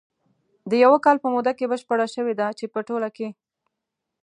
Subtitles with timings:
[0.69, 3.27] د یوه کال په موده کې بشپره شوې ده، چې په ټوله کې